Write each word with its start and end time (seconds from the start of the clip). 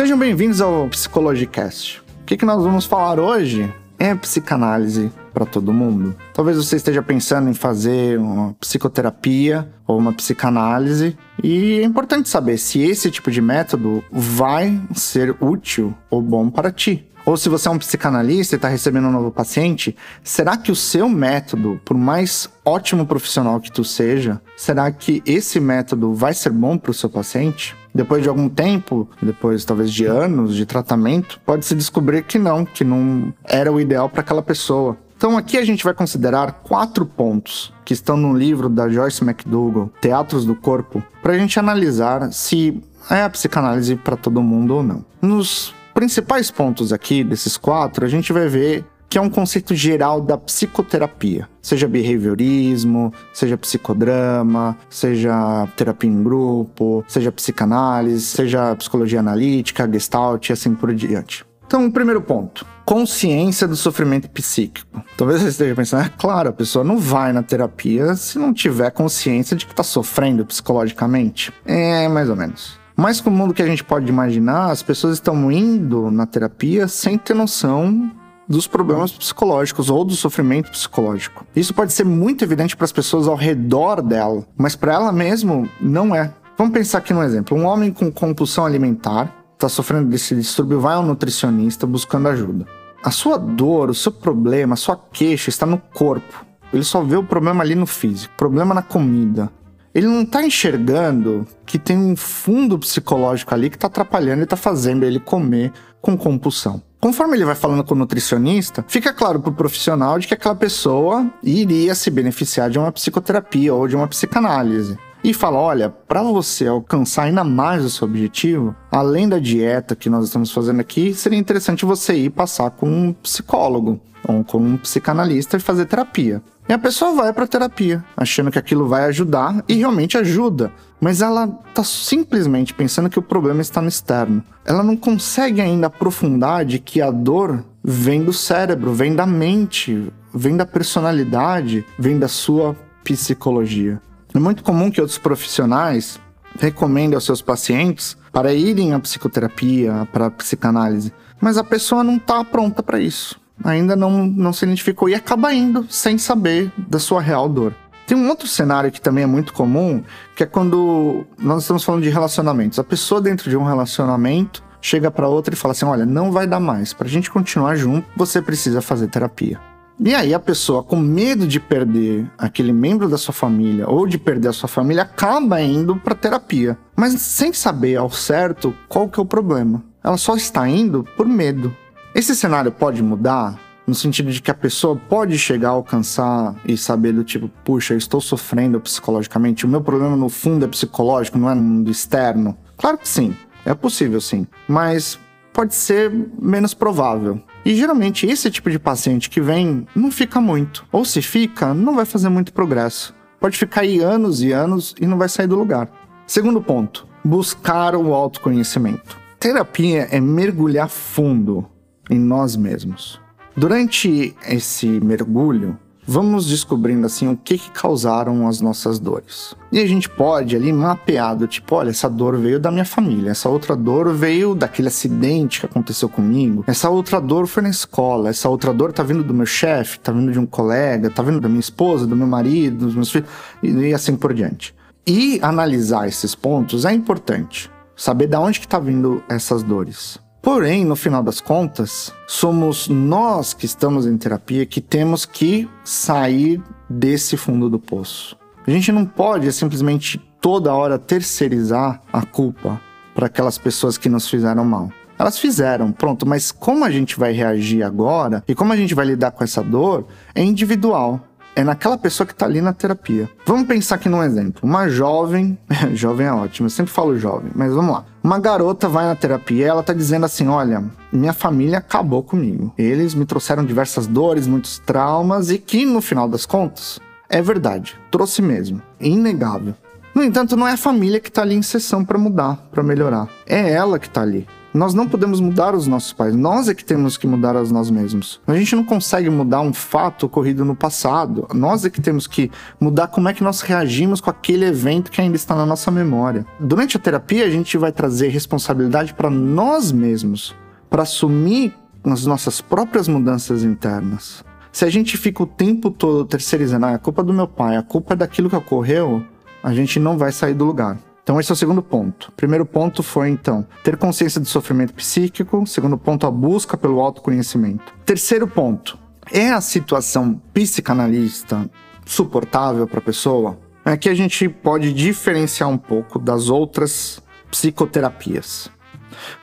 Sejam 0.00 0.18
bem-vindos 0.18 0.62
ao 0.62 0.88
Psicologicast. 0.88 2.02
O 2.22 2.24
que, 2.24 2.34
que 2.34 2.46
nós 2.46 2.64
vamos 2.64 2.86
falar 2.86 3.20
hoje 3.20 3.70
é 3.98 4.14
psicanálise 4.14 5.12
para 5.30 5.44
todo 5.44 5.74
mundo. 5.74 6.16
Talvez 6.32 6.56
você 6.56 6.76
esteja 6.76 7.02
pensando 7.02 7.50
em 7.50 7.52
fazer 7.52 8.18
uma 8.18 8.54
psicoterapia 8.54 9.70
ou 9.86 9.98
uma 9.98 10.14
psicanálise 10.14 11.18
e 11.44 11.80
é 11.80 11.82
importante 11.82 12.30
saber 12.30 12.56
se 12.56 12.80
esse 12.80 13.10
tipo 13.10 13.30
de 13.30 13.42
método 13.42 14.02
vai 14.10 14.80
ser 14.94 15.36
útil 15.38 15.94
ou 16.08 16.22
bom 16.22 16.48
para 16.48 16.72
ti. 16.72 17.06
Ou 17.26 17.36
se 17.36 17.50
você 17.50 17.68
é 17.68 17.70
um 17.70 17.78
psicanalista 17.78 18.54
e 18.54 18.56
está 18.56 18.68
recebendo 18.68 19.08
um 19.08 19.12
novo 19.12 19.30
paciente, 19.30 19.94
será 20.24 20.56
que 20.56 20.72
o 20.72 20.76
seu 20.76 21.10
método, 21.10 21.78
por 21.84 21.94
mais 21.94 22.48
ótimo 22.64 23.04
profissional 23.04 23.60
que 23.60 23.70
tu 23.70 23.84
seja, 23.84 24.40
será 24.56 24.90
que 24.90 25.22
esse 25.26 25.60
método 25.60 26.14
vai 26.14 26.32
ser 26.32 26.52
bom 26.52 26.78
para 26.78 26.90
o 26.90 26.94
seu 26.94 27.10
paciente? 27.10 27.76
Depois 27.94 28.22
de 28.22 28.28
algum 28.28 28.48
tempo, 28.48 29.08
depois 29.20 29.64
talvez 29.64 29.92
de 29.92 30.06
anos 30.06 30.54
de 30.54 30.64
tratamento, 30.64 31.40
pode 31.44 31.64
se 31.64 31.74
descobrir 31.74 32.22
que 32.24 32.38
não, 32.38 32.64
que 32.64 32.84
não 32.84 33.32
era 33.44 33.72
o 33.72 33.80
ideal 33.80 34.08
para 34.08 34.20
aquela 34.20 34.42
pessoa. 34.42 34.96
Então 35.16 35.36
aqui 35.36 35.58
a 35.58 35.64
gente 35.64 35.84
vai 35.84 35.92
considerar 35.92 36.62
quatro 36.62 37.04
pontos 37.04 37.72
que 37.84 37.92
estão 37.92 38.16
no 38.16 38.32
livro 38.32 38.70
da 38.70 38.88
Joyce 38.88 39.22
McDougall, 39.22 39.92
Teatros 40.00 40.46
do 40.46 40.54
Corpo, 40.54 41.02
para 41.20 41.34
a 41.34 41.38
gente 41.38 41.58
analisar 41.58 42.32
se 42.32 42.82
é 43.10 43.22
a 43.22 43.28
psicanálise 43.28 43.96
para 43.96 44.16
todo 44.16 44.42
mundo 44.42 44.76
ou 44.76 44.82
não. 44.82 45.04
Nos 45.20 45.74
principais 45.92 46.50
pontos 46.50 46.92
aqui 46.92 47.22
desses 47.22 47.56
quatro, 47.56 48.04
a 48.04 48.08
gente 48.08 48.32
vai 48.32 48.48
ver 48.48 48.84
que 49.10 49.18
é 49.18 49.20
um 49.20 49.28
conceito 49.28 49.74
geral 49.74 50.20
da 50.20 50.38
psicoterapia, 50.38 51.48
seja 51.60 51.88
behaviorismo, 51.88 53.12
seja 53.34 53.58
psicodrama, 53.58 54.78
seja 54.88 55.66
terapia 55.76 56.08
em 56.08 56.22
grupo, 56.22 57.04
seja 57.08 57.32
psicanálise, 57.32 58.20
seja 58.20 58.76
psicologia 58.76 59.18
analítica, 59.18 59.90
gestalt 59.92 60.48
e 60.48 60.52
assim 60.52 60.76
por 60.76 60.94
diante. 60.94 61.44
Então, 61.66 61.86
o 61.86 61.92
primeiro 61.92 62.22
ponto, 62.22 62.64
consciência 62.84 63.66
do 63.66 63.74
sofrimento 63.74 64.30
psíquico. 64.30 65.02
Talvez 65.16 65.40
você 65.42 65.48
esteja 65.48 65.74
pensando, 65.74 66.04
é 66.04 66.12
claro, 66.16 66.48
a 66.48 66.52
pessoa 66.52 66.84
não 66.84 66.96
vai 66.96 67.32
na 67.32 67.42
terapia 67.42 68.14
se 68.14 68.38
não 68.38 68.52
tiver 68.52 68.90
consciência 68.92 69.56
de 69.56 69.66
que 69.66 69.72
está 69.72 69.82
sofrendo 69.82 70.46
psicologicamente. 70.46 71.52
É, 71.64 72.08
mais 72.08 72.30
ou 72.30 72.36
menos. 72.36 72.78
Mais 72.96 73.20
comum 73.20 73.48
do 73.48 73.54
que 73.54 73.62
a 73.62 73.66
gente 73.66 73.82
pode 73.82 74.08
imaginar, 74.08 74.70
as 74.70 74.82
pessoas 74.82 75.14
estão 75.14 75.50
indo 75.50 76.10
na 76.10 76.26
terapia 76.26 76.86
sem 76.86 77.16
ter 77.16 77.34
noção 77.34 78.10
dos 78.50 78.66
problemas 78.66 79.12
psicológicos 79.12 79.88
ou 79.88 80.04
do 80.04 80.14
sofrimento 80.14 80.72
psicológico. 80.72 81.46
Isso 81.54 81.72
pode 81.72 81.92
ser 81.92 82.04
muito 82.04 82.42
evidente 82.42 82.76
para 82.76 82.84
as 82.84 82.90
pessoas 82.90 83.28
ao 83.28 83.36
redor 83.36 84.02
dela, 84.02 84.44
mas 84.58 84.74
para 84.74 84.92
ela 84.92 85.12
mesmo 85.12 85.68
não 85.80 86.12
é. 86.12 86.34
Vamos 86.58 86.74
pensar 86.74 86.98
aqui 86.98 87.14
num 87.14 87.22
exemplo: 87.22 87.56
um 87.56 87.64
homem 87.64 87.92
com 87.92 88.10
compulsão 88.10 88.66
alimentar 88.66 89.32
está 89.54 89.68
sofrendo 89.68 90.08
desse 90.08 90.34
distúrbio 90.34 90.80
vai 90.80 90.94
ao 90.94 91.02
nutricionista 91.04 91.86
buscando 91.86 92.28
ajuda. 92.28 92.66
A 93.04 93.10
sua 93.10 93.38
dor, 93.38 93.88
o 93.88 93.94
seu 93.94 94.10
problema, 94.10 94.74
a 94.74 94.76
sua 94.76 94.96
queixa 94.96 95.48
está 95.48 95.64
no 95.64 95.78
corpo. 95.78 96.44
Ele 96.72 96.84
só 96.84 97.02
vê 97.02 97.16
o 97.16 97.24
problema 97.24 97.62
ali 97.62 97.74
no 97.74 97.86
físico, 97.86 98.34
problema 98.36 98.74
na 98.74 98.82
comida. 98.82 99.50
Ele 99.94 100.06
não 100.06 100.22
está 100.22 100.42
enxergando 100.44 101.46
que 101.64 101.78
tem 101.78 101.96
um 101.96 102.16
fundo 102.16 102.78
psicológico 102.78 103.54
ali 103.54 103.70
que 103.70 103.76
está 103.76 103.86
atrapalhando 103.86 104.40
e 104.40 104.44
está 104.44 104.56
fazendo 104.56 105.04
ele 105.04 105.20
comer 105.20 105.72
com 106.00 106.16
compulsão. 106.16 106.82
Conforme 107.00 107.34
ele 107.34 107.46
vai 107.46 107.54
falando 107.54 107.82
com 107.82 107.94
o 107.94 107.98
nutricionista, 107.98 108.84
fica 108.86 109.10
claro 109.10 109.40
para 109.40 109.48
o 109.48 109.54
profissional 109.54 110.18
de 110.18 110.28
que 110.28 110.34
aquela 110.34 110.54
pessoa 110.54 111.32
iria 111.42 111.94
se 111.94 112.10
beneficiar 112.10 112.68
de 112.68 112.78
uma 112.78 112.92
psicoterapia 112.92 113.72
ou 113.72 113.88
de 113.88 113.96
uma 113.96 114.06
psicanálise. 114.06 114.98
E 115.24 115.32
fala: 115.32 115.58
olha, 115.58 115.88
para 115.88 116.22
você 116.22 116.66
alcançar 116.66 117.24
ainda 117.24 117.42
mais 117.42 117.82
o 117.82 117.90
seu 117.90 118.06
objetivo, 118.06 118.76
além 118.92 119.26
da 119.26 119.38
dieta 119.38 119.96
que 119.96 120.10
nós 120.10 120.26
estamos 120.26 120.50
fazendo 120.50 120.80
aqui, 120.80 121.14
seria 121.14 121.38
interessante 121.38 121.86
você 121.86 122.14
ir 122.14 122.30
passar 122.30 122.70
com 122.70 122.86
um 122.86 123.12
psicólogo 123.14 123.98
ou 124.28 124.44
com 124.44 124.58
um 124.58 124.76
psicanalista 124.76 125.56
e 125.56 125.60
fazer 125.60 125.86
terapia. 125.86 126.42
E 126.70 126.72
a 126.72 126.78
pessoa 126.78 127.12
vai 127.12 127.32
para 127.32 127.48
terapia, 127.48 128.04
achando 128.16 128.48
que 128.48 128.58
aquilo 128.58 128.86
vai 128.86 129.02
ajudar 129.06 129.64
e 129.66 129.74
realmente 129.74 130.16
ajuda, 130.16 130.70
mas 131.00 131.20
ela 131.20 131.48
tá 131.74 131.82
simplesmente 131.82 132.72
pensando 132.72 133.10
que 133.10 133.18
o 133.18 133.22
problema 133.22 133.60
está 133.60 133.82
no 133.82 133.88
externo. 133.88 134.40
Ela 134.64 134.84
não 134.84 134.96
consegue 134.96 135.60
ainda 135.60 135.88
aprofundar 135.88 136.64
de 136.64 136.78
que 136.78 137.02
a 137.02 137.10
dor 137.10 137.64
vem 137.82 138.22
do 138.22 138.32
cérebro, 138.32 138.94
vem 138.94 139.16
da 139.16 139.26
mente, 139.26 140.12
vem 140.32 140.56
da 140.56 140.64
personalidade, 140.64 141.84
vem 141.98 142.20
da 142.20 142.28
sua 142.28 142.76
psicologia. 143.02 144.00
É 144.32 144.38
muito 144.38 144.62
comum 144.62 144.92
que 144.92 145.00
outros 145.00 145.18
profissionais 145.18 146.20
recomendem 146.56 147.16
aos 147.16 147.24
seus 147.24 147.42
pacientes 147.42 148.16
para 148.30 148.54
irem 148.54 148.94
à 148.94 149.00
psicoterapia, 149.00 150.06
para 150.12 150.26
a 150.26 150.30
psicanálise, 150.30 151.12
mas 151.40 151.58
a 151.58 151.64
pessoa 151.64 152.04
não 152.04 152.14
está 152.14 152.44
pronta 152.44 152.80
para 152.80 153.00
isso 153.00 153.40
ainda 153.64 153.94
não, 153.96 154.26
não 154.26 154.52
se 154.52 154.64
identificou 154.64 155.08
e 155.08 155.14
acaba 155.14 155.52
indo 155.52 155.86
sem 155.88 156.18
saber 156.18 156.72
da 156.76 156.98
sua 156.98 157.20
real 157.20 157.48
dor. 157.48 157.74
Tem 158.06 158.16
um 158.16 158.28
outro 158.28 158.48
cenário 158.48 158.90
que 158.90 159.00
também 159.00 159.24
é 159.24 159.26
muito 159.26 159.52
comum, 159.52 160.02
que 160.34 160.42
é 160.42 160.46
quando 160.46 161.24
nós 161.38 161.62
estamos 161.62 161.84
falando 161.84 162.02
de 162.02 162.10
relacionamentos. 162.10 162.78
A 162.78 162.84
pessoa 162.84 163.20
dentro 163.20 163.48
de 163.48 163.56
um 163.56 163.62
relacionamento 163.62 164.64
chega 164.80 165.10
para 165.10 165.28
outra 165.28 165.54
e 165.54 165.56
fala 165.56 165.72
assim: 165.72 165.84
"Olha, 165.84 166.04
não 166.04 166.32
vai 166.32 166.46
dar 166.46 166.58
mais. 166.58 166.92
Para 166.92 167.06
a 167.06 167.10
gente 167.10 167.30
continuar 167.30 167.76
junto, 167.76 168.06
você 168.16 168.42
precisa 168.42 168.82
fazer 168.82 169.06
terapia". 169.06 169.60
E 170.02 170.14
aí 170.14 170.32
a 170.32 170.40
pessoa, 170.40 170.82
com 170.82 170.96
medo 170.96 171.46
de 171.46 171.60
perder 171.60 172.26
aquele 172.38 172.72
membro 172.72 173.06
da 173.06 173.18
sua 173.18 173.34
família 173.34 173.86
ou 173.86 174.06
de 174.06 174.16
perder 174.16 174.48
a 174.48 174.52
sua 174.52 174.66
família, 174.68 175.02
acaba 175.02 175.60
indo 175.60 175.94
para 175.94 176.14
terapia, 176.14 176.78
mas 176.96 177.20
sem 177.20 177.52
saber 177.52 177.96
ao 177.96 178.10
certo 178.10 178.74
qual 178.88 179.10
que 179.10 179.20
é 179.20 179.22
o 179.22 179.26
problema. 179.26 179.84
Ela 180.02 180.16
só 180.16 180.34
está 180.34 180.66
indo 180.66 181.06
por 181.18 181.26
medo. 181.26 181.76
Esse 182.12 182.34
cenário 182.34 182.72
pode 182.72 183.02
mudar 183.02 183.56
no 183.86 183.94
sentido 183.94 184.32
de 184.32 184.42
que 184.42 184.50
a 184.50 184.54
pessoa 184.54 184.96
pode 184.96 185.38
chegar 185.38 185.68
a 185.68 185.72
alcançar 185.72 186.54
e 186.64 186.76
saber 186.76 187.12
do 187.12 187.22
tipo, 187.22 187.48
puxa, 187.64 187.94
eu 187.94 187.98
estou 187.98 188.20
sofrendo 188.20 188.80
psicologicamente, 188.80 189.64
o 189.64 189.68
meu 189.68 189.80
problema 189.80 190.16
no 190.16 190.28
fundo 190.28 190.64
é 190.64 190.68
psicológico, 190.68 191.38
não 191.38 191.48
é 191.48 191.54
no 191.54 191.62
mundo 191.62 191.90
externo? 191.90 192.56
Claro 192.76 192.98
que 192.98 193.08
sim, 193.08 193.34
é 193.64 193.74
possível 193.74 194.20
sim, 194.20 194.46
mas 194.68 195.18
pode 195.52 195.74
ser 195.74 196.12
menos 196.40 196.74
provável. 196.74 197.40
E 197.64 197.74
geralmente 197.74 198.26
esse 198.26 198.50
tipo 198.50 198.70
de 198.70 198.78
paciente 198.78 199.30
que 199.30 199.40
vem 199.40 199.86
não 199.94 200.10
fica 200.10 200.40
muito, 200.40 200.84
ou 200.90 201.04
se 201.04 201.22
fica, 201.22 201.72
não 201.72 201.94
vai 201.94 202.04
fazer 202.04 202.28
muito 202.28 202.52
progresso. 202.52 203.14
Pode 203.38 203.56
ficar 203.56 203.82
aí 203.82 204.00
anos 204.00 204.42
e 204.42 204.52
anos 204.52 204.94
e 205.00 205.06
não 205.06 205.16
vai 205.16 205.28
sair 205.28 205.46
do 205.46 205.56
lugar. 205.56 205.90
Segundo 206.26 206.60
ponto, 206.60 207.06
buscar 207.24 207.94
o 207.94 208.12
autoconhecimento. 208.14 209.18
Terapia 209.38 210.08
é 210.10 210.20
mergulhar 210.20 210.88
fundo 210.88 211.66
em 212.10 212.18
nós 212.18 212.56
mesmos. 212.56 213.20
Durante 213.56 214.34
esse 214.46 214.86
mergulho, 214.86 215.78
vamos 216.06 216.46
descobrindo 216.46 217.06
assim 217.06 217.28
o 217.28 217.36
que, 217.36 217.56
que 217.56 217.70
causaram 217.70 218.48
as 218.48 218.60
nossas 218.60 218.98
dores. 218.98 219.54
E 219.70 219.78
a 219.78 219.86
gente 219.86 220.08
pode 220.08 220.56
ali 220.56 220.72
mapear 220.72 221.36
do 221.36 221.46
tipo, 221.46 221.74
olha, 221.76 221.90
essa 221.90 222.10
dor 222.10 222.36
veio 222.36 222.58
da 222.58 222.70
minha 222.70 222.84
família, 222.84 223.30
essa 223.30 223.48
outra 223.48 223.76
dor 223.76 224.12
veio 224.12 224.54
daquele 224.54 224.88
acidente 224.88 225.60
que 225.60 225.66
aconteceu 225.66 226.08
comigo, 226.08 226.64
essa 226.66 226.90
outra 226.90 227.20
dor 227.20 227.46
foi 227.46 227.62
na 227.62 227.70
escola, 227.70 228.30
essa 228.30 228.48
outra 228.48 228.74
dor 228.74 228.92
tá 228.92 229.02
vindo 229.04 229.22
do 229.22 229.32
meu 229.32 229.46
chefe, 229.46 230.00
tá 230.00 230.10
vindo 230.10 230.32
de 230.32 230.38
um 230.38 230.46
colega, 230.46 231.10
tá 231.10 231.22
vindo 231.22 231.40
da 231.40 231.48
minha 231.48 231.60
esposa, 231.60 232.06
do 232.06 232.16
meu 232.16 232.26
marido, 232.26 232.86
dos 232.86 232.94
meus 232.94 233.10
filhos, 233.10 233.28
e 233.62 233.94
assim 233.94 234.16
por 234.16 234.34
diante. 234.34 234.74
E 235.06 235.38
analisar 235.42 236.08
esses 236.08 236.34
pontos 236.34 236.84
é 236.84 236.92
importante. 236.92 237.70
Saber 237.94 238.26
de 238.26 238.36
onde 238.36 238.60
que 238.60 238.66
tá 238.66 238.78
vindo 238.78 239.22
essas 239.28 239.62
dores. 239.62 240.18
Porém, 240.42 240.84
no 240.84 240.96
final 240.96 241.22
das 241.22 241.40
contas, 241.40 242.12
somos 242.26 242.88
nós 242.88 243.52
que 243.52 243.66
estamos 243.66 244.06
em 244.06 244.16
terapia 244.16 244.64
que 244.64 244.80
temos 244.80 245.26
que 245.26 245.68
sair 245.84 246.62
desse 246.88 247.36
fundo 247.36 247.68
do 247.68 247.78
poço. 247.78 248.36
A 248.66 248.70
gente 248.70 248.90
não 248.90 249.04
pode 249.04 249.52
simplesmente 249.52 250.18
toda 250.40 250.72
hora 250.72 250.98
terceirizar 250.98 252.00
a 252.12 252.24
culpa 252.24 252.80
para 253.14 253.26
aquelas 253.26 253.58
pessoas 253.58 253.98
que 253.98 254.08
nos 254.08 254.28
fizeram 254.28 254.64
mal. 254.64 254.90
Elas 255.18 255.38
fizeram, 255.38 255.92
pronto, 255.92 256.26
mas 256.26 256.50
como 256.50 256.82
a 256.82 256.90
gente 256.90 257.18
vai 257.18 257.32
reagir 257.32 257.82
agora 257.82 258.42
e 258.48 258.54
como 258.54 258.72
a 258.72 258.76
gente 258.76 258.94
vai 258.94 259.04
lidar 259.04 259.32
com 259.32 259.44
essa 259.44 259.62
dor 259.62 260.06
é 260.34 260.42
individual 260.42 261.20
é 261.54 261.64
naquela 261.64 261.98
pessoa 261.98 262.26
que 262.26 262.32
está 262.32 262.46
ali 262.46 262.60
na 262.60 262.72
terapia. 262.72 263.28
Vamos 263.46 263.66
pensar 263.66 263.96
aqui 263.96 264.08
num 264.08 264.22
exemplo. 264.22 264.60
Uma 264.62 264.88
jovem, 264.88 265.58
jovem 265.92 266.26
é 266.26 266.32
ótimo, 266.32 266.66
eu 266.66 266.70
sempre 266.70 266.92
falo 266.92 267.18
jovem, 267.18 267.50
mas 267.54 267.72
vamos 267.72 267.92
lá. 267.92 268.04
Uma 268.22 268.38
garota 268.38 268.88
vai 268.88 269.04
na 269.06 269.14
terapia 269.14 269.66
ela 269.66 269.82
tá 269.82 269.92
dizendo 269.92 270.26
assim: 270.26 270.48
Olha, 270.48 270.84
minha 271.12 271.32
família 271.32 271.78
acabou 271.78 272.22
comigo. 272.22 272.72
Eles 272.76 273.14
me 273.14 273.24
trouxeram 273.24 273.64
diversas 273.64 274.06
dores, 274.06 274.46
muitos 274.46 274.78
traumas 274.78 275.50
e 275.50 275.58
que 275.58 275.84
no 275.84 276.00
final 276.00 276.28
das 276.28 276.46
contas 276.46 277.00
é 277.28 277.40
verdade, 277.40 277.96
trouxe 278.10 278.42
mesmo, 278.42 278.82
inegável. 279.00 279.74
No 280.12 280.24
entanto, 280.24 280.56
não 280.56 280.66
é 280.66 280.72
a 280.72 280.76
família 280.76 281.20
que 281.20 281.30
tá 281.30 281.42
ali 281.42 281.54
em 281.54 281.62
sessão 281.62 282.04
para 282.04 282.18
mudar, 282.18 282.56
para 282.72 282.82
melhorar. 282.82 283.28
É 283.46 283.70
ela 283.70 283.98
que 283.98 284.10
tá 284.10 284.22
ali. 284.22 284.46
Nós 284.72 284.94
não 284.94 285.08
podemos 285.08 285.40
mudar 285.40 285.74
os 285.74 285.88
nossos 285.88 286.12
pais, 286.12 286.34
nós 286.34 286.68
é 286.68 286.74
que 286.74 286.84
temos 286.84 287.16
que 287.16 287.26
mudar 287.26 287.56
a 287.56 287.62
nós 287.64 287.90
mesmos. 287.90 288.40
A 288.46 288.54
gente 288.54 288.76
não 288.76 288.84
consegue 288.84 289.28
mudar 289.28 289.60
um 289.62 289.72
fato 289.72 290.26
ocorrido 290.26 290.64
no 290.64 290.76
passado, 290.76 291.48
nós 291.52 291.84
é 291.84 291.90
que 291.90 292.00
temos 292.00 292.28
que 292.28 292.52
mudar 292.80 293.08
como 293.08 293.28
é 293.28 293.34
que 293.34 293.42
nós 293.42 293.62
reagimos 293.62 294.20
com 294.20 294.30
aquele 294.30 294.66
evento 294.66 295.10
que 295.10 295.20
ainda 295.20 295.34
está 295.34 295.56
na 295.56 295.66
nossa 295.66 295.90
memória. 295.90 296.46
Durante 296.60 296.96
a 296.96 297.00
terapia, 297.00 297.44
a 297.44 297.50
gente 297.50 297.76
vai 297.76 297.90
trazer 297.90 298.28
responsabilidade 298.28 299.12
para 299.12 299.28
nós 299.28 299.90
mesmos, 299.90 300.54
para 300.88 301.02
assumir 301.02 301.74
as 302.04 302.24
nossas 302.24 302.60
próprias 302.60 303.08
mudanças 303.08 303.64
internas. 303.64 304.44
Se 304.70 304.84
a 304.84 304.90
gente 304.90 305.16
fica 305.16 305.42
o 305.42 305.46
tempo 305.46 305.90
todo 305.90 306.24
terceirizando, 306.24 306.86
ah, 306.86 306.94
a 306.94 306.98
culpa 306.98 307.22
é 307.22 307.24
do 307.24 307.32
meu 307.32 307.48
pai, 307.48 307.76
a 307.76 307.82
culpa 307.82 308.14
é 308.14 308.16
daquilo 308.16 308.48
que 308.48 308.54
ocorreu, 308.54 309.20
a 309.62 309.74
gente 309.74 309.98
não 309.98 310.16
vai 310.16 310.30
sair 310.30 310.54
do 310.54 310.64
lugar. 310.64 310.96
Então, 311.30 311.38
esse 311.38 311.52
é 311.52 311.54
o 311.54 311.56
segundo 311.56 311.80
ponto. 311.80 312.32
Primeiro 312.32 312.66
ponto 312.66 313.04
foi, 313.04 313.28
então, 313.28 313.64
ter 313.84 313.96
consciência 313.96 314.40
do 314.40 314.48
sofrimento 314.48 314.92
psíquico. 314.92 315.64
Segundo 315.64 315.96
ponto, 315.96 316.26
a 316.26 316.30
busca 316.30 316.76
pelo 316.76 316.98
autoconhecimento. 316.98 317.94
Terceiro 318.04 318.48
ponto, 318.48 318.98
é 319.30 319.52
a 319.52 319.60
situação 319.60 320.42
psicanalista 320.52 321.70
suportável 322.04 322.84
para 322.84 322.98
a 322.98 323.02
pessoa? 323.02 323.56
É 323.84 323.96
que 323.96 324.08
a 324.08 324.14
gente 324.14 324.48
pode 324.48 324.92
diferenciar 324.92 325.68
um 325.68 325.78
pouco 325.78 326.18
das 326.18 326.48
outras 326.48 327.22
psicoterapias. 327.48 328.68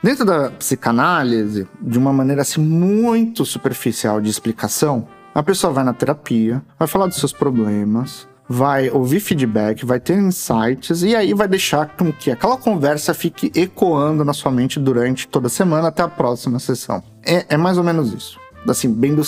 Dentro 0.02 0.26
da 0.26 0.50
psicanálise, 0.50 1.66
de 1.80 1.96
uma 1.96 2.12
maneira 2.12 2.42
assim 2.42 2.60
muito 2.60 3.46
superficial 3.46 4.20
de 4.20 4.28
explicação, 4.28 5.08
a 5.34 5.42
pessoa 5.42 5.72
vai 5.72 5.84
na 5.84 5.94
terapia, 5.94 6.62
vai 6.78 6.86
falar 6.86 7.06
dos 7.06 7.16
seus 7.16 7.32
problemas, 7.32 8.28
vai 8.48 8.88
ouvir 8.90 9.20
feedback, 9.20 9.84
vai 9.84 10.00
ter 10.00 10.14
insights 10.14 11.02
e 11.02 11.14
aí 11.14 11.34
vai 11.34 11.46
deixar 11.46 11.96
com 11.96 12.12
que 12.12 12.30
aquela 12.30 12.56
conversa 12.56 13.12
fique 13.12 13.52
ecoando 13.54 14.24
na 14.24 14.32
sua 14.32 14.50
mente 14.50 14.80
durante 14.80 15.28
toda 15.28 15.48
a 15.48 15.50
semana 15.50 15.88
até 15.88 16.02
a 16.02 16.08
próxima 16.08 16.58
sessão. 16.58 17.02
É, 17.24 17.44
é 17.50 17.56
mais 17.56 17.76
ou 17.76 17.84
menos 17.84 18.12
isso. 18.12 18.38
Assim, 18.66 18.92
bem 18.92 19.14
do, 19.14 19.22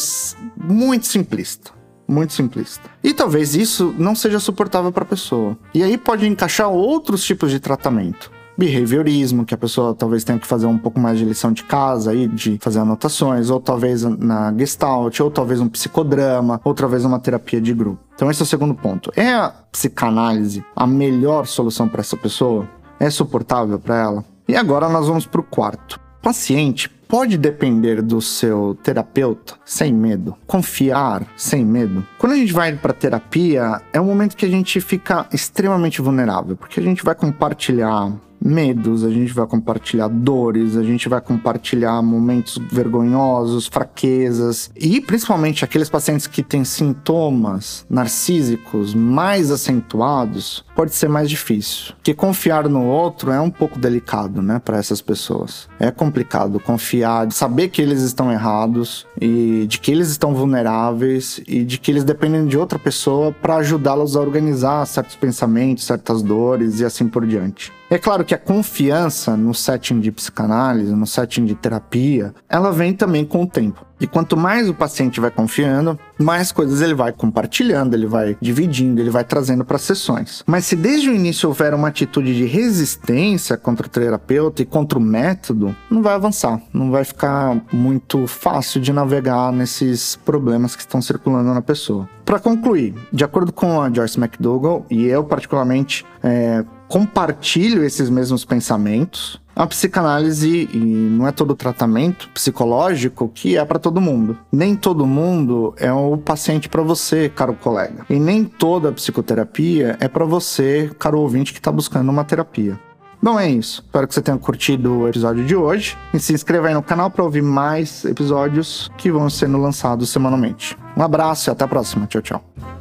muito 0.56 1.06
simplista. 1.06 1.72
Muito 2.08 2.32
simplista. 2.32 2.90
E 3.04 3.12
talvez 3.14 3.54
isso 3.54 3.94
não 3.96 4.16
seja 4.16 4.40
suportável 4.40 4.90
para 4.90 5.04
a 5.04 5.06
pessoa. 5.06 5.56
E 5.72 5.82
aí 5.82 5.96
pode 5.96 6.26
encaixar 6.26 6.68
outros 6.68 7.22
tipos 7.22 7.50
de 7.50 7.60
tratamento 7.60 8.32
behaviorismo, 8.60 9.46
que 9.46 9.54
a 9.54 9.58
pessoa 9.58 9.94
talvez 9.94 10.22
tenha 10.22 10.38
que 10.38 10.46
fazer 10.46 10.66
um 10.66 10.76
pouco 10.76 11.00
mais 11.00 11.18
de 11.18 11.24
lição 11.24 11.50
de 11.50 11.64
casa 11.64 12.10
aí, 12.10 12.28
de 12.28 12.58
fazer 12.60 12.80
anotações, 12.80 13.48
ou 13.48 13.58
talvez 13.58 14.02
na 14.02 14.54
Gestalt, 14.54 15.18
ou 15.20 15.30
talvez 15.30 15.60
um 15.60 15.68
psicodrama, 15.68 16.60
ou 16.62 16.74
talvez 16.74 17.02
uma 17.02 17.18
terapia 17.18 17.58
de 17.58 17.72
grupo. 17.72 17.98
Então 18.14 18.30
esse 18.30 18.42
é 18.42 18.44
o 18.44 18.46
segundo 18.46 18.74
ponto. 18.74 19.10
É 19.16 19.32
a 19.32 19.48
psicanálise 19.72 20.62
a 20.76 20.86
melhor 20.86 21.46
solução 21.46 21.88
para 21.88 22.00
essa 22.00 22.18
pessoa? 22.18 22.68
É 22.98 23.08
suportável 23.08 23.78
para 23.78 23.96
ela? 23.98 24.24
E 24.46 24.54
agora 24.54 24.90
nós 24.90 25.06
vamos 25.06 25.24
para 25.24 25.40
o 25.40 25.44
quarto. 25.44 25.98
Paciente 26.20 26.90
pode 27.08 27.38
depender 27.38 28.02
do 28.02 28.20
seu 28.20 28.76
terapeuta 28.82 29.54
sem 29.64 29.90
medo, 29.90 30.36
confiar 30.46 31.26
sem 31.34 31.64
medo. 31.64 32.06
Quando 32.18 32.32
a 32.32 32.36
gente 32.36 32.52
vai 32.52 32.76
para 32.76 32.92
terapia, 32.92 33.80
é 33.90 33.98
um 33.98 34.04
momento 34.04 34.36
que 34.36 34.44
a 34.44 34.50
gente 34.50 34.80
fica 34.82 35.26
extremamente 35.32 36.02
vulnerável, 36.02 36.56
porque 36.56 36.78
a 36.78 36.82
gente 36.82 37.02
vai 37.02 37.14
compartilhar 37.14 38.12
medos, 38.42 39.04
a 39.04 39.10
gente 39.10 39.32
vai 39.32 39.46
compartilhar 39.46 40.08
dores, 40.08 40.76
a 40.76 40.82
gente 40.82 41.08
vai 41.08 41.20
compartilhar 41.20 42.00
momentos 42.02 42.58
vergonhosos, 42.70 43.66
fraquezas 43.66 44.70
e 44.74 45.00
principalmente 45.00 45.64
aqueles 45.64 45.90
pacientes 45.90 46.26
que 46.26 46.42
têm 46.42 46.64
sintomas 46.64 47.84
narcísicos 47.88 48.94
mais 48.94 49.50
acentuados, 49.50 50.64
pode 50.74 50.94
ser 50.94 51.08
mais 51.08 51.28
difícil. 51.28 51.94
Porque 51.96 52.14
confiar 52.14 52.68
no 52.68 52.84
outro 52.86 53.30
é 53.30 53.40
um 53.40 53.50
pouco 53.50 53.78
delicado, 53.78 54.40
né, 54.40 54.60
para 54.64 54.78
essas 54.78 55.00
pessoas. 55.00 55.68
É 55.78 55.90
complicado 55.90 56.58
confiar, 56.60 57.30
saber 57.32 57.68
que 57.68 57.82
eles 57.82 58.02
estão 58.02 58.32
errados 58.32 59.06
e 59.20 59.66
de 59.68 59.78
que 59.78 59.90
eles 59.90 60.08
estão 60.08 60.34
vulneráveis 60.34 61.40
e 61.46 61.64
de 61.64 61.78
que 61.78 61.90
eles 61.90 62.04
dependem 62.04 62.46
de 62.46 62.56
outra 62.56 62.78
pessoa 62.78 63.32
para 63.32 63.56
ajudá-los 63.56 64.16
a 64.16 64.20
organizar 64.20 64.86
certos 64.86 65.16
pensamentos, 65.16 65.84
certas 65.84 66.22
dores 66.22 66.80
e 66.80 66.84
assim 66.84 67.08
por 67.08 67.26
diante. 67.26 67.72
É 67.90 67.98
claro 67.98 68.24
que 68.24 68.32
a 68.32 68.38
confiança 68.38 69.36
no 69.36 69.52
setting 69.52 69.98
de 69.98 70.12
psicanálise, 70.12 70.92
no 70.94 71.08
setting 71.08 71.44
de 71.44 71.56
terapia, 71.56 72.32
ela 72.48 72.70
vem 72.70 72.92
também 72.92 73.24
com 73.24 73.42
o 73.42 73.46
tempo. 73.48 73.84
E 74.00 74.06
quanto 74.06 74.36
mais 74.36 74.68
o 74.68 74.72
paciente 74.72 75.20
vai 75.20 75.30
confiando, 75.30 75.98
mais 76.16 76.52
coisas 76.52 76.80
ele 76.80 76.94
vai 76.94 77.12
compartilhando, 77.12 77.92
ele 77.92 78.06
vai 78.06 78.36
dividindo, 78.40 79.00
ele 79.00 79.10
vai 79.10 79.24
trazendo 79.24 79.64
para 79.64 79.76
sessões. 79.76 80.42
Mas 80.46 80.64
se 80.64 80.74
desde 80.74 81.10
o 81.10 81.14
início 81.14 81.48
houver 81.48 81.74
uma 81.74 81.88
atitude 81.88 82.34
de 82.34 82.46
resistência 82.46 83.58
contra 83.58 83.86
o 83.86 83.90
terapeuta 83.90 84.62
e 84.62 84.64
contra 84.64 84.98
o 84.98 85.02
método, 85.02 85.76
não 85.90 86.00
vai 86.00 86.14
avançar, 86.14 86.62
não 86.72 86.90
vai 86.90 87.04
ficar 87.04 87.60
muito 87.70 88.26
fácil 88.26 88.80
de 88.80 88.92
navegar 88.92 89.52
nesses 89.52 90.16
problemas 90.16 90.74
que 90.74 90.80
estão 90.80 91.02
circulando 91.02 91.52
na 91.52 91.60
pessoa. 91.60 92.08
Para 92.30 92.38
concluir, 92.38 92.94
de 93.12 93.24
acordo 93.24 93.52
com 93.52 93.82
a 93.82 93.92
Joyce 93.92 94.16
McDougall, 94.16 94.86
e 94.88 95.04
eu 95.04 95.24
particularmente 95.24 96.06
é, 96.22 96.64
compartilho 96.86 97.82
esses 97.82 98.08
mesmos 98.08 98.44
pensamentos. 98.44 99.42
A 99.56 99.66
psicanálise 99.66 100.70
e 100.72 100.78
não 100.78 101.26
é 101.26 101.32
todo 101.32 101.56
tratamento 101.56 102.28
psicológico 102.28 103.28
que 103.34 103.56
é 103.56 103.64
para 103.64 103.80
todo 103.80 104.00
mundo. 104.00 104.38
Nem 104.52 104.76
todo 104.76 105.04
mundo 105.04 105.74
é 105.76 105.92
o 105.92 106.16
paciente 106.18 106.68
para 106.68 106.82
você, 106.82 107.28
caro 107.28 107.52
colega. 107.54 108.06
E 108.08 108.14
nem 108.14 108.44
toda 108.44 108.92
psicoterapia 108.92 109.96
é 109.98 110.06
para 110.06 110.24
você, 110.24 110.88
caro 111.00 111.18
ouvinte 111.18 111.52
que 111.52 111.58
está 111.58 111.72
buscando 111.72 112.10
uma 112.10 112.22
terapia. 112.22 112.78
Bom, 113.22 113.38
é 113.38 113.50
isso. 113.50 113.82
Espero 113.84 114.08
que 114.08 114.14
você 114.14 114.22
tenha 114.22 114.38
curtido 114.38 115.00
o 115.00 115.08
episódio 115.08 115.44
de 115.44 115.54
hoje. 115.54 115.98
E 116.14 116.18
se 116.18 116.32
inscreva 116.32 116.68
aí 116.68 116.74
no 116.74 116.82
canal 116.82 117.10
para 117.10 117.22
ouvir 117.22 117.42
mais 117.42 118.04
episódios 118.06 118.90
que 118.96 119.10
vão 119.10 119.28
sendo 119.28 119.58
lançados 119.58 120.08
semanalmente. 120.08 120.78
Um 121.00 121.02
abraço 121.02 121.48
e 121.48 121.50
até 121.50 121.64
a 121.64 121.68
próxima. 121.68 122.06
Tchau, 122.06 122.20
tchau. 122.20 122.79